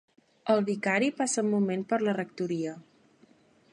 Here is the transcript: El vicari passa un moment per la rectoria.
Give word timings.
El 0.53 0.63
vicari 0.69 1.09
passa 1.19 1.43
un 1.47 1.49
moment 1.51 1.83
per 1.93 2.01
la 2.07 2.17
rectoria. 2.21 2.77